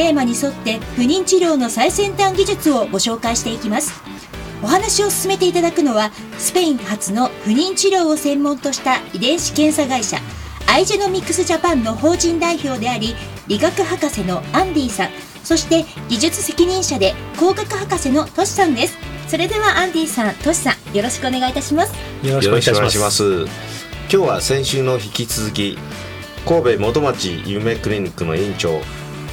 [0.00, 4.02] テーマに沿って不妊治療の最先端技術をご紹介していきます。
[4.62, 10.16] お話を進めていただくのはスペイン発の不妊治療を専門とした遺伝子検査会社
[10.66, 13.14] アイジェノミクスジャパンの法人代表であり
[13.46, 15.10] 理学博士のアンディさん
[15.44, 18.96] そして技術責任者で工学博士のトシさんです。
[19.28, 21.94] それではアンディさんトシさんよろしくお願いいたします。
[22.26, 23.44] よろしくお願いします。
[23.44, 23.48] 今
[24.08, 25.76] 日は先週の引き続き
[26.46, 28.80] 神戸元町夢クリニックの院長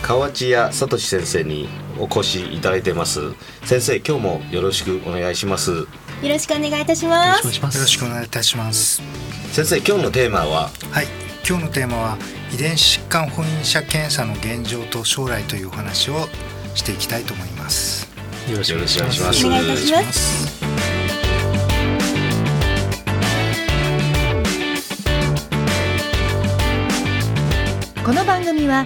[0.03, 1.67] 河内谷聡先生に
[1.99, 3.33] お越しいただいてます。
[3.65, 5.71] 先生今日もよろしくお願いします。
[5.71, 5.85] よ
[6.23, 7.45] ろしくお願いいたします。
[7.45, 9.01] よろしくお願いいたします。
[9.51, 10.69] 先生今日のテーマは？
[10.91, 11.07] はい。
[11.47, 12.17] 今日のテーマは
[12.53, 16.27] 遺伝子疾患婚姻者検査の現状と将来というお話を
[16.75, 18.07] していきたいと思います。
[18.49, 19.45] よろしくお願いします。
[19.45, 20.57] お願いいたします。
[28.03, 28.85] この番組は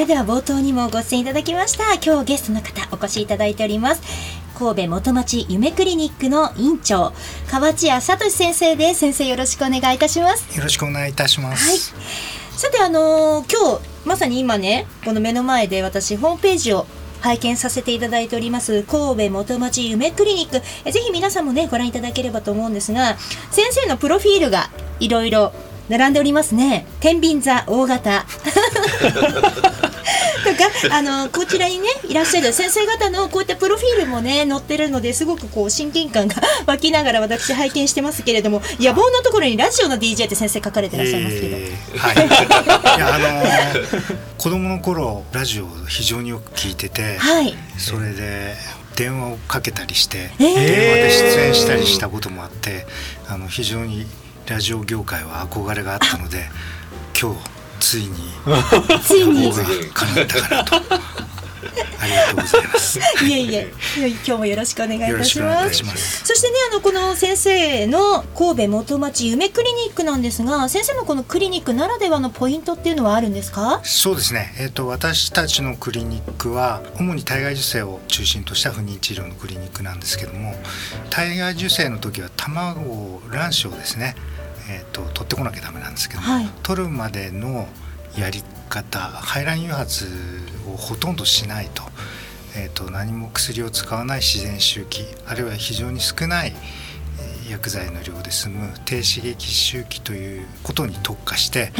[0.00, 4.02] れでは冒頭にもご出演いただきました今日ゲストの方お越しいただいております。
[4.58, 7.12] 神戸元町夢クリニックの院長
[7.50, 9.00] 河内谷聡先生です。
[9.00, 10.56] 先生よろしくお願いいたします。
[10.56, 16.86] よろしくお願いいたします、はい、さてあのー、今日まさに今ねこの目の前で私ホームページを
[17.20, 20.62] 拝見させていただいております神戸元町夢クリニック。
[20.86, 23.18] えぜひ皆さんもねご覧いただければと思うんですが
[23.50, 25.52] 先生のプロフィールがいろいろ
[25.90, 26.86] 並んでおりますね。
[27.00, 28.24] 天秤座大型
[30.50, 32.52] とかあのこちらにねいらっしゃる。
[32.52, 48.56] 先生方のこういったプロフィールもね載ってるのですごくこう親近感が湧きながら私拝見してますけれども野望のところにラジオの DJ って先生書かれてらっしゃいますけど、えー、はい、いやあのー、 子供の頃ラジオを非常によく聞いてて、はい、それで
[48.96, 52.86] 電話をかけたりして、えー、電話で出演したりしたこともあって
[53.28, 54.06] あの非常に
[54.46, 56.50] ラジオ業界は憧れがあったので
[57.18, 58.10] 今日ついに
[59.02, 59.50] ついに
[59.92, 60.76] 叶ったかなと。
[62.00, 62.98] ありがとうございます。
[63.24, 65.84] いえいえ、今日もよろしくお願いいたします。
[65.84, 73.80] ますそしてね、あのこの先生の神戸元町夢クリニックなんですが、先生のこのクリニックならではのポイントっていうのはあるんですか？
[73.84, 74.54] そうですね。
[74.58, 80.54] えっ、ー、と私たちのクリニックは主に体外受精を中心とした不妊治療のクリニックなんですけども、
[81.10, 84.16] 体外受精の時は卵を卵子をですね。
[84.70, 87.66] えーと、取ってこなきゃダメなんですけど、はい、取るまでの
[88.16, 90.06] やり方排卵誘発
[90.72, 91.82] をほとんどしないと,、
[92.56, 96.52] えーと、何も薬を使わない自然周期あるいは非常に少ない
[97.50, 101.72] 薬剤の量で済む低刺激周期ということに特化して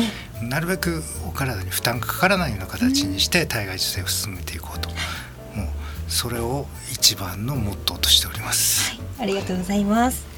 [0.43, 4.89] なるべくお体に負担がかからないような形にして体外受精を進めていこうと。
[4.91, 4.95] も
[5.65, 5.69] う
[6.09, 8.91] それを一番のモットーとしております。
[8.91, 10.30] はい、ありがとうございます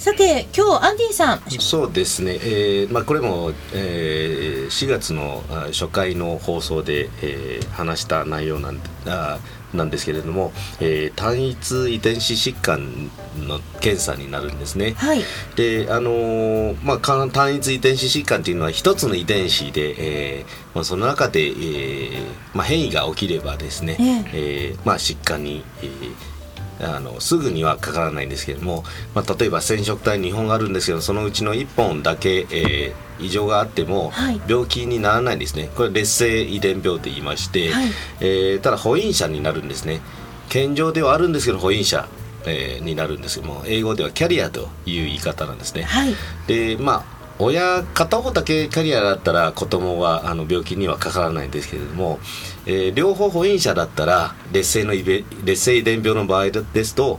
[0.00, 1.42] さて今日アンディさん。
[1.60, 9.38] そうですね、えーまあ、これも、えー、4月の初回の放送で、えー、話した内容なんあ
[9.74, 13.10] なんですけれども、えー、単一遺伝子疾患
[13.46, 14.94] の検査になるんですね。
[14.96, 15.22] はい、
[15.54, 22.24] であのー、まあ、単一遺伝子疾患というのは一つの遺伝子で、えーまあ、その中で、えー
[22.54, 26.39] まあ、変異が起きればですね、えー、えー、まあ、疾患に、えー
[26.80, 28.84] あのすぐにはかからないんですけれども、
[29.14, 34.12] まあ、例えば染色体2本あるんですけどそのうちの1本だけ、えー、異常があっても
[34.48, 35.70] 病気にならないんですね。
[35.76, 37.88] これ劣性遺伝病と言いまして、はい、
[38.20, 40.00] えー、ただ保因者になるんですね。
[40.48, 42.08] 健常ではあるんですけど保因者
[42.46, 45.82] えー、になるんですけども英語ではキャリアという言い方なんですね。
[45.82, 46.14] はい、
[46.46, 52.18] でまあ親片方だけキャリアだったら子供はあの病気にはかからないんですけれども、
[52.66, 55.24] えー、両方保因者だったら劣勢の劣
[55.64, 57.18] 勢遺伝病の場合ですと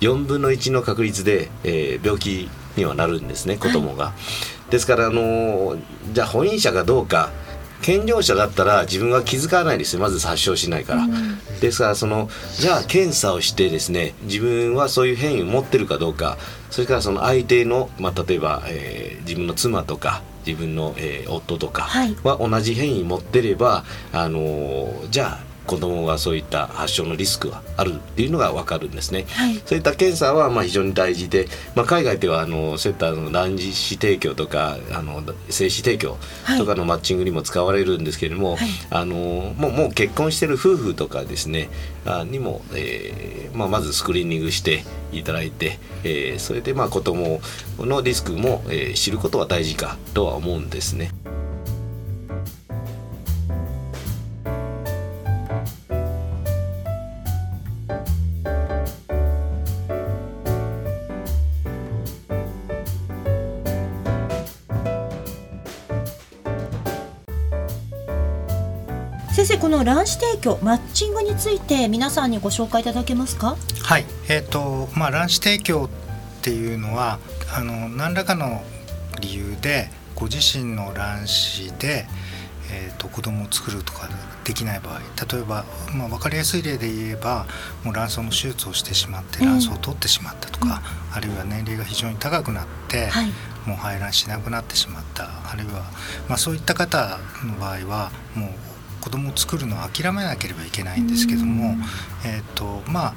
[0.00, 4.06] 4分の1の確率で、えー、病気にはなるんですね子供が。
[4.06, 5.76] はいですからあの
[6.12, 7.30] じゃあ本因者かどうか
[7.82, 10.00] 健常者だったら自分は気づかないですよ。
[10.00, 12.28] まず発症しないから、うん、ですからその
[12.58, 16.38] じゃあ検査をしてですね自分はそういう変異を持ってるかどうか
[16.76, 21.88] それからその相手の、まあ、例えば、えー、自分の妻とか自分の、えー、夫とか
[22.22, 23.82] は同じ変異持ってれば、
[24.12, 36.16] あのー、じゃあ子供がそういった発症のリスクがあるっていうのが分かるんですね、はい、そういった検査はまあ非常に大事で、まあ、海外ではあのそういったの卵子提供とかあの精子提供
[36.58, 39.16] とかのマッチングにも使われるんですけれども、はい、あの
[39.56, 41.68] もうもう結婚してる夫婦とかですね
[42.04, 47.40] あにも、えーまあ、まずスクリーニングしていただいて、えー、それでまあ子供
[47.78, 51.10] のリスクも、えー、知ることは大事かとは思うんですね。
[69.36, 73.58] 先生この卵子提供マッチングについて皆さんにご紹介いただけますか？
[73.82, 74.06] はい。
[74.30, 75.90] えっ、ー、とまあ卵子提供
[76.38, 77.18] っていうのは
[77.54, 78.62] あの何らかの
[79.20, 82.06] 理由でご自身の卵子で
[82.68, 84.08] えーと、子供を作るとか
[84.42, 87.46] できない場合例えば、まあ、分かりやすい例で言えば
[87.84, 93.26] もう卵巣の手術をしてしまって卵巣を取ってしまったとか、うん、あるいは年齢が非常に高くなって、はい、
[93.68, 95.84] もう排卵しなくなってしまったあるいは、
[96.28, 98.50] まあ、そういった方の場合はもう
[99.06, 101.76] 子供を作るのを諦めなければいけないんですけども、
[102.26, 103.14] えーとまあ、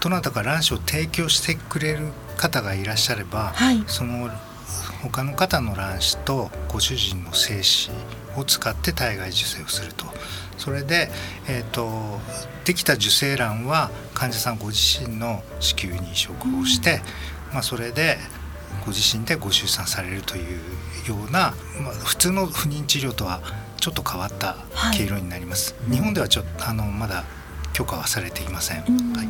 [0.00, 4.30] どなたか卵子を提供してくれる方がいらっしゃれば、はい、その
[5.02, 7.90] 他の方の卵子とご主人の精子
[8.36, 10.06] を使って体外受精をすると。
[10.58, 11.10] それで、
[11.48, 12.20] えーと、
[12.64, 17.00] できた受精卵は患者さんご自身の子宮に移植をして、
[17.48, 18.18] うん、まあ、それで
[18.84, 20.60] ご自身でご出産されるという
[21.08, 21.52] ような、
[21.82, 23.40] まあ、普通の不妊治療とは
[23.78, 24.56] ちょっと変わった
[24.96, 27.24] 経路になります、はい、日本ではちょっとあのまだ
[27.72, 29.28] 許可はされていません、はい、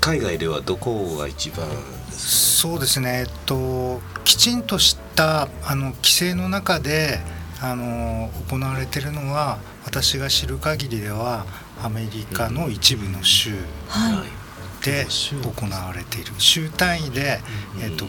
[0.00, 1.66] 海外ではどこが一番
[2.10, 7.20] そうですね、えっと、きちんとしたあの規制の中で
[7.60, 11.46] あの行われているのは私が知る限りでは
[11.82, 13.52] アメリカの一部の州
[14.84, 16.68] で行われている州。
[16.70, 17.40] 単位で、
[17.80, 18.06] えっと、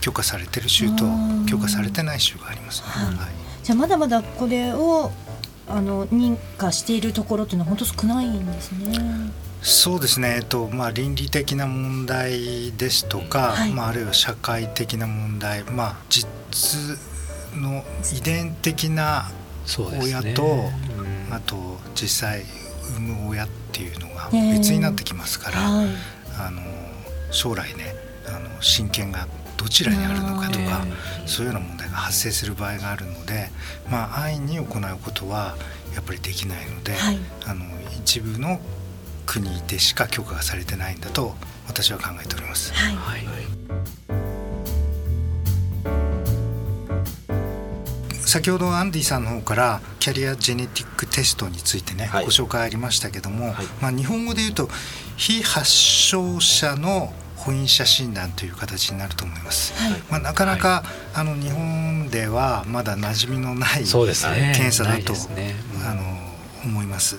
[0.00, 1.04] 許可されている州と
[1.46, 3.37] 許可されてない州があります、ね、はい
[3.68, 5.10] じゃあまだまだこれを
[5.68, 9.30] あの認可しているところっていうのは本当少ないんですね。
[9.60, 16.26] そうですね、えっとまあ、倫理的な問題ですとか、はい、まあ、あるいは社会的な問題、まあ、実
[17.56, 17.84] の
[18.16, 19.30] 遺伝的な
[20.00, 20.72] 親と、ね。
[21.28, 22.44] うん、あと実際
[22.96, 25.88] 産む親っていうのが別になってきますから、えーはい、
[26.46, 26.62] あの
[27.30, 27.94] 将来ね
[28.28, 29.28] あの親権が
[29.58, 30.86] どちらにあるのかとか、
[31.26, 33.50] そういうような問題が発生する場合があるので、
[33.90, 34.66] まあ、安易に行う
[35.04, 35.56] ことは
[35.94, 37.64] やっぱりできないので、はい、あの
[37.98, 38.60] 一部の
[39.26, 41.34] 国でしか許可がされてないんだと
[41.66, 42.72] 私は考えております。
[42.72, 43.28] はい、はい。
[48.28, 54.68] 先ほどアンディさんの方からキャリアジェネティックテストについてね、はい、ご紹介ありましたけども、はい、まあ、日本語で言うと
[55.16, 57.12] 非発症者の
[57.48, 59.72] 婚姻者診断という形になると思います。
[59.72, 65.54] はい、まあ、なかなか、はい、あの日本ではまだ馴染みのない、ね、検査だと、ね。
[65.74, 66.27] うん、あの
[66.64, 67.16] 思います。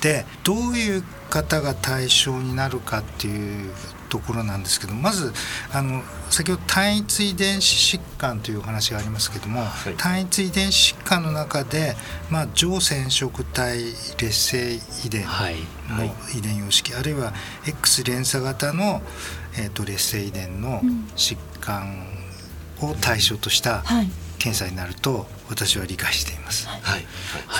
[0.00, 3.70] でどういう方が対象になるかっていう
[4.08, 5.32] ところなんですけどまず
[5.72, 11.94] あの先ほど単一遺伝子疾患というお話がありますけども、はい、単一遺伝子疾患の中で、
[12.30, 13.78] まあ、上染色体
[14.18, 15.24] 劣性遺伝
[15.88, 16.04] の
[16.36, 17.32] 遺伝様式、はい、あるいは
[17.66, 19.02] X 連鎖型の、
[19.56, 20.80] えーと、劣勢遺伝の
[21.14, 22.06] 疾患
[22.80, 23.84] を対象とした
[24.40, 26.66] 検査になると私は理解しています。
[26.66, 27.04] はい、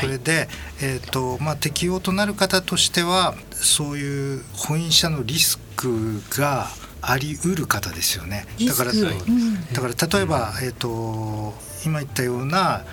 [0.00, 0.48] それで、
[0.82, 6.68] えーとまあ、適用となる方としてはそういう婚姻者のリスクが
[7.02, 8.46] ありうる方ですよね。
[8.66, 8.94] だから、う。
[8.94, 12.84] ん、だから例えば、えーと、今言ったような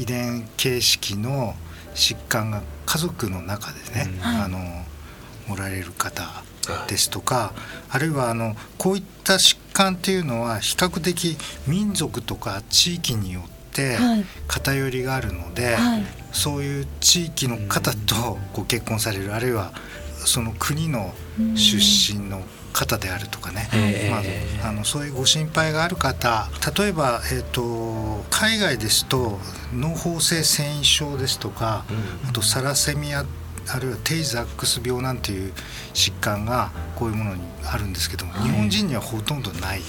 [0.00, 1.54] 遺伝形式の
[1.94, 4.58] 疾患が家族の中でね、うん、あの
[5.50, 6.42] おられる方
[6.88, 7.52] ですとか
[7.88, 11.36] あるいはあのこういった疾患っていうのは比較的
[11.66, 13.96] 民族とか地域によって
[14.46, 19.72] 偏りがあるので、はい、そういう地域の方とご結婚されるあるいは
[20.18, 21.12] その国の
[21.54, 23.68] 出身の方であるとかね、
[24.10, 24.18] ま
[24.66, 29.38] あ、あのそういうご心配がある方例えば、えーと、海外ですと
[29.72, 31.84] 脳胞性繊維症ですとか、
[32.28, 33.24] あとサラセミア
[33.70, 35.52] あるいはテイザックス病なんていう
[35.94, 39.80] 疾患がこういうものにあるんですけども、日本人にはほとんどない。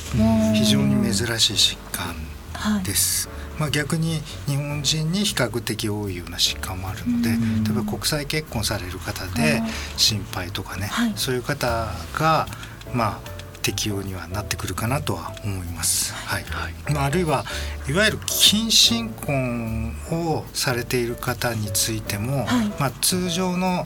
[0.54, 3.28] 非常に珍しい疾患です。
[3.28, 7.36] はいまあ、逆に日本人に比較的多いような疾患もあるので、例
[7.72, 9.62] えば国際結婚される方で
[9.98, 12.48] 心配とかね、はい、そういう方が
[12.94, 13.39] まあ
[13.70, 16.14] 適用にはなってくるかなとは思います。
[16.16, 16.46] はい、
[16.92, 17.46] まあ、あるいは
[17.88, 23.86] いわゆる近親婚をされている方についても、はい、まあ、通常の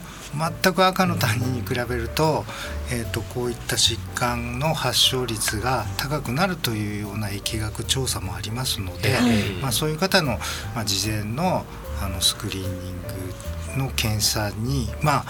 [0.62, 2.46] 全く赤の他人に比べると,、
[2.90, 9.18] えーと、こういった疾患の発症率が高くなるというような疫学調査もありますので、
[9.60, 10.38] まあ、そういう方の、
[10.74, 11.66] まあ、事前の
[12.02, 15.24] あのスクリーニングの検査にまあ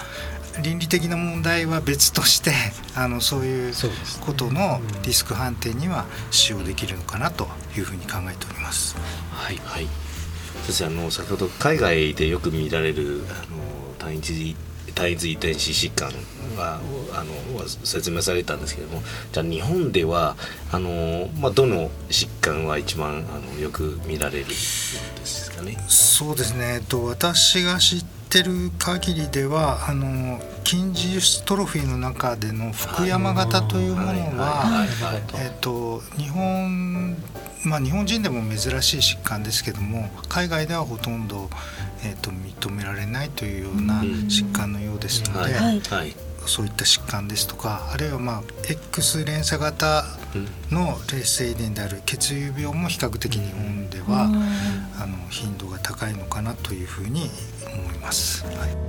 [0.61, 2.51] 倫理的な問題は別として
[2.95, 3.73] あのそういう
[4.21, 7.47] ことのリスク判定には使用できるのかなと
[7.77, 8.95] いうふうに考えております。
[9.31, 9.87] はい、はい。
[10.65, 14.55] そしてあの先ほど海外でよく見られるあの単一
[14.95, 16.09] 単一遺伝子疾患
[16.57, 16.79] は
[17.13, 20.37] あの説明されたんですけれどもじゃあ日本では
[20.71, 25.77] あの、まあ、どの疾患は一番あのよく見られるんですかね？
[25.89, 34.85] そうですね、えっと、私が知ってる限りではあの筋ジストロフィーの中での福山型というものは、
[35.35, 37.15] えっと、日本
[37.65, 41.49] まあ、日本人でも珍しい疾患ですけども海外ではほとんど、
[42.03, 45.79] えーと、認められないというような疾患のようですので、うんはい。
[45.79, 46.15] はい、
[46.45, 50.03] そういった疾患ですとかあるいは、まあ、X 連鎖型
[50.69, 54.29] の劣性遺伝である血友病も比較的日本では、
[54.99, 57.29] あの頻度が高いのかなというふうに
[57.69, 58.45] 思います。
[58.45, 58.85] はい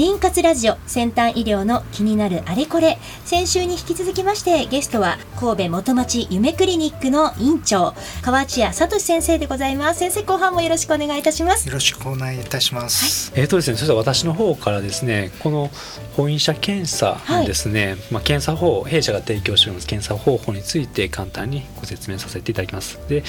[0.00, 10.00] 妊活ラジオ先端医療の気になるあれこれ先週に引き続きましてゲストは神戸元町夢クリニックの院長河内谷聡先生でございます。
[10.00, 11.66] 先生後半もよろしくお願いいたします。
[11.66, 15.70] よろしくお願いいたします、はい、えっ、ー、とですねそしたら私の方からですねこの
[16.14, 17.16] 本院者検査
[17.46, 19.86] ですね、はい、まあ検査法弊社が提供しております。
[19.86, 23.00] 検査方法について簡単にご説明させていただきます。
[23.08, 23.24] で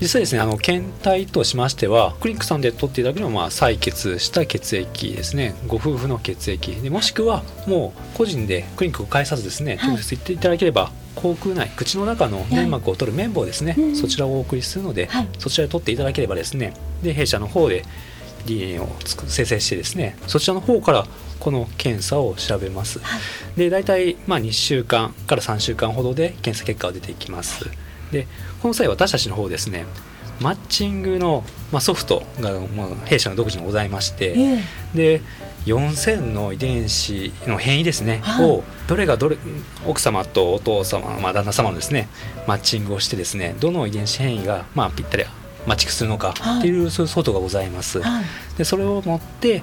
[0.00, 5.54] 実際ですねあの検体としましてはクリニックさんで取っていただくのはまあ採血した血液ですね。
[5.68, 6.72] ご夫婦の血液。
[6.72, 16.74] でもしくはもう個人でクリニックを介さずですね、直接行っていただければ口腔内口の中の粘膜を取る綿棒ですね、はい、そちらをお送りするので、はい、そちらで取っていただければですね。
[17.02, 17.84] で弊社の方で
[18.46, 18.88] DNA を
[19.26, 20.16] 生成してですね。
[20.26, 21.06] そちらの方から
[21.38, 27.68] この検査を調べます、はい、で大体まあ2週間から3週間ほどで検査結果が出てきます。
[28.12, 28.26] で
[28.60, 29.86] この際私たちの方ですね
[30.40, 35.22] マッチングの、まあ、ソフトが、まあ、弊社の独自にございまして、えー、で
[35.66, 39.36] 4000の遺伝子の変異ですね、はい、をどれがどれ
[39.86, 42.08] 奥様とお父様、まあ、旦那様のですね
[42.46, 45.24] マッチングをしてですねどの遺伝子変異が、まあ、ぴったり
[45.66, 48.00] マッチングするのかっていう、はい、そういうソフトがございます。
[48.00, 48.24] はい、
[48.58, 49.62] でそれを持って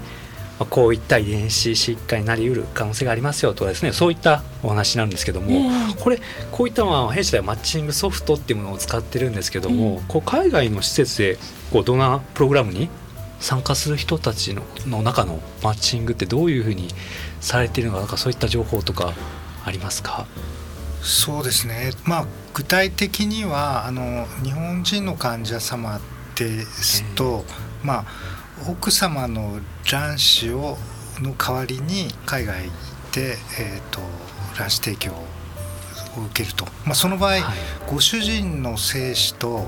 [0.59, 6.19] まあ、こういった遺伝子疾患になりうる可能性がありますよとかですねそういったお話なんですけども、えー、これ
[6.51, 11.37] こういったまあ弊社ではマッチングソフトっていうものを使ってるんですけども、こう海外の施設で
[11.71, 12.89] こうどんなプログラムに
[13.39, 16.89] 参加する人たちのの中のマッチングってどういうふうに
[17.39, 19.13] されているのかかそういった情報とか
[19.65, 20.25] ありますか？
[21.01, 26.01] そうですね、まあ、具体的にはあの日本人の患者様
[26.35, 28.05] ですと、えー、まあ
[28.69, 30.77] 奥様の卵子を
[31.21, 32.65] の代わりに海外
[33.13, 33.99] で、えーと、
[34.57, 35.15] 卵子提供を
[36.25, 37.43] 受けると、まあ、その場合、はい、
[37.89, 39.67] ご主人の精子と,、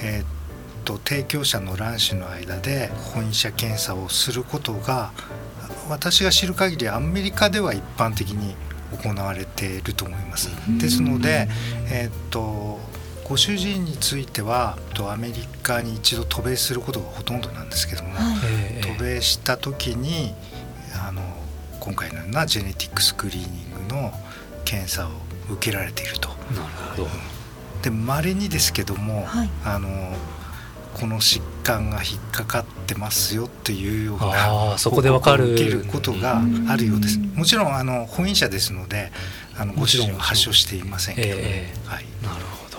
[0.00, 0.41] えー
[0.82, 5.12] と、提供者の卵子の間で本院者検査をすることが
[5.88, 8.54] 私が知る限りアメリカでは一般的に
[9.02, 10.50] 行われていると思います。
[10.78, 11.48] ですので、
[11.90, 12.80] えーと
[13.32, 14.76] ご主人については
[15.10, 20.34] アメリカに一度渡米することがほとんどなんですけども、はい、渡米した時に
[21.08, 21.22] あの
[21.80, 24.12] 今回のようなジェネティックスクリーニングの
[24.66, 25.10] 検査を
[25.50, 26.28] 受けられていると。
[26.28, 26.36] なる
[26.96, 27.08] ほど。
[27.82, 30.14] で稀にですけども、はい、あの
[31.02, 37.18] この疾患が引っかかってますよっていうようなそこでわかる受けることがあるようです。
[37.18, 39.10] もちろんあの本院者ですので、
[39.58, 42.04] あのご主人は発症していませんけど、えー、はい。
[42.22, 42.78] なるほど。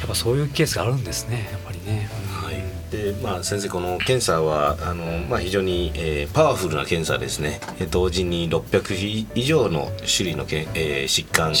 [0.00, 2.10] やっぱそういうケースがあるんですねやっぱりね。
[2.30, 2.56] はい、
[2.92, 7.60] でまあ、先生この検査はあの、まあ、非常に、えー、パワフルな検査ですね
[7.90, 11.54] 同時に600以上の種類のけ、えー、疾患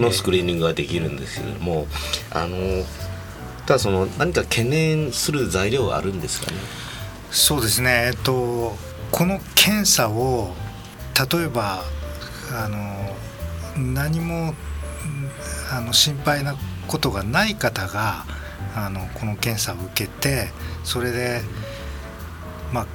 [0.00, 1.86] のスクリーニングができるんですけれども、ね
[2.32, 2.56] あの
[3.66, 6.56] ただその何か懸念する材料はあるんですかね？
[7.30, 8.76] そうですね、えっと、
[9.10, 10.54] この検査を
[11.32, 11.82] 例えば
[12.52, 13.16] あの
[13.76, 14.54] 何も
[15.72, 16.54] あの心配な
[16.86, 18.24] ことがない方が
[18.74, 20.50] あのこの検査を受けて
[20.84, 21.42] それで
[22.72, 22.86] まあ、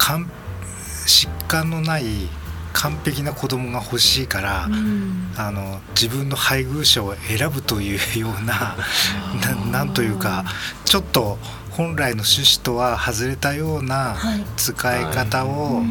[1.06, 2.04] 疾患のない
[2.72, 4.68] 完璧な子供が欲しいから、
[5.36, 8.76] あの自分の配偶者を選ぶというような
[9.70, 10.44] ななんというか
[10.84, 11.38] ちょっと
[11.70, 14.44] 本来の趣旨とは外れたようなはい。
[14.56, 15.82] 使い方を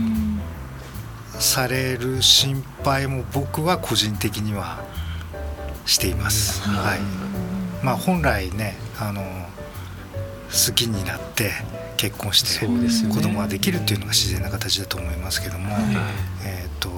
[1.39, 4.83] される心配も僕は個人的には
[5.85, 6.61] しています。
[6.61, 6.99] はい。
[7.83, 9.23] まあ、本来ねあの
[10.51, 11.51] 好きになって
[11.97, 12.65] 結婚して
[13.07, 15.75] 子供ができるっていうのが自然な形だと思いますけども、
[16.45, 16.89] えー、と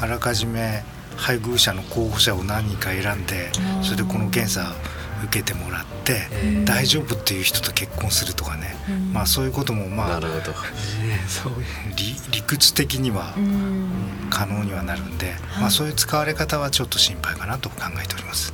[0.00, 0.84] あらかじめ
[1.16, 3.50] 配偶者の候補者を何人か選んで
[3.82, 4.74] それでこの検査
[5.24, 6.28] 受けてもらって
[6.64, 8.76] 大丈夫っていう人と結婚するとかね、
[9.12, 10.52] まあ、そういうこともまあなるほど。
[11.26, 11.64] そういう
[11.96, 13.34] 理理屈的には
[14.30, 18.52] 可能にはなるんで、まあ、そういう使われ方はちょっと心配かなと考えております。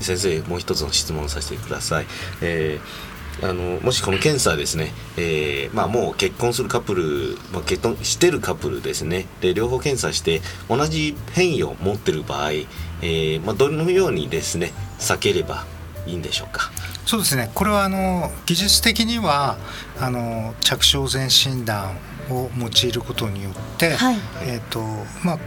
[0.00, 2.06] 先生もう一つの質問をさせてください、
[2.40, 3.10] えー
[3.42, 9.28] あのもしこの検査ですね、えーまあ、もう結婚するカップル、まあ、結婚してるカップルですね。
[9.40, 15.64] で両方検査して同じ変異を持ってる場合、えーまあ、どのようにですね避ければ
[16.06, 16.70] いいんでしょうか？
[17.06, 17.50] そうですね。
[17.54, 19.56] これはあの技術的には
[19.98, 21.96] あの着床前診断
[22.28, 24.16] を用いることによって、はい。
[24.42, 24.80] えーと
[25.24, 25.38] まあ、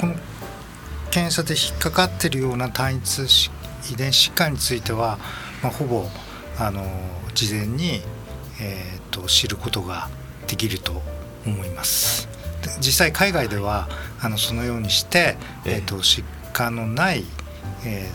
[0.00, 0.16] この
[1.12, 3.50] 検査で引っかかってるような単一し
[3.90, 5.18] 遺伝子疾患については、
[5.62, 6.06] まあ、ほぼ
[6.58, 6.84] あの
[7.34, 8.02] 事前に、
[8.60, 10.08] えー、と知ることが
[10.46, 11.02] できると
[11.46, 12.28] 思います。
[12.62, 13.88] で実際海外では
[14.20, 15.72] あのそのようにして、ええ。
[15.76, 17.24] えー、と疾患のない、
[17.84, 18.10] え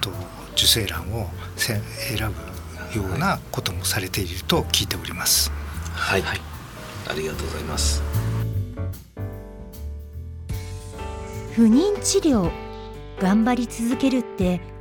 [0.00, 0.10] ー、と
[0.52, 1.80] 受精卵をせ
[2.16, 5.52] 選ぶようなこともされていると聞いております。
[5.94, 8.02] はい、ありがとうございます。
[11.54, 12.50] 不妊治療
[13.18, 14.60] 頑張り続けるって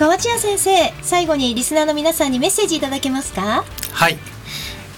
[0.00, 0.70] 河内谷先生
[1.02, 3.66] 最後にリスナーの皆さんにメッセージいただけますか？
[3.92, 4.16] はい、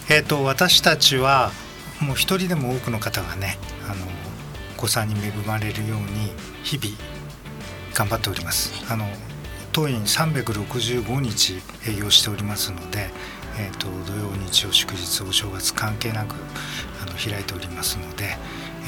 [0.08, 1.50] えー、と私たちは
[2.00, 3.58] もう一人でも多くの方がね
[3.90, 4.06] あの
[4.78, 6.96] お子さんに恵まれるように日々
[7.94, 8.72] 頑張っております。
[8.92, 9.08] あの
[9.72, 13.10] 当院365日営業しておりますので、
[13.58, 16.36] えー、と土曜日曜祝日お正月関係なく
[17.02, 18.36] あの開いておりますので、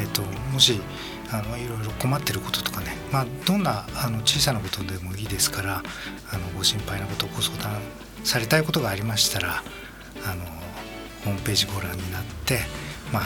[0.01, 0.23] えー、と
[0.53, 0.81] もし
[1.35, 5.83] あのいろいろ困ってることとかね、まあ、どんなあの小さなことでもいいですから
[6.33, 7.81] あのご心配なことご相談
[8.23, 9.63] されたいことがありましたら
[10.25, 10.45] あの
[11.25, 12.61] ホームページご覧になって、
[13.13, 13.25] まあ、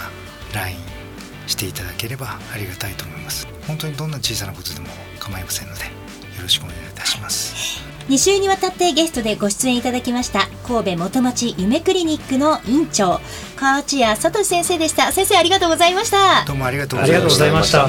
[0.55, 0.79] LINE
[1.47, 3.47] していただければありがたいと思います。
[3.67, 4.87] 本当にどんな小さなことでも
[5.19, 5.91] 構いませんのでよ
[6.43, 7.88] ろしくお願いいたします。
[8.09, 13.21] 2週にわたってゲストでご出演いただきました神戸元町夢クリニックの院長
[13.55, 17.89] 河内谷聡先生でした先生ありがとうございましたどうもありがとうありがとうございました。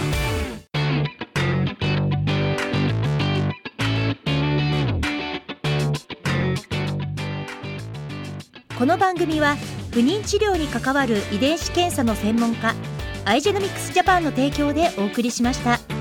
[8.78, 9.58] この番組は
[9.92, 12.74] 不妊治療に関わる遺伝子検査の専門家
[13.26, 15.99] アイジェノミクスジャパンの提供でお送りしました。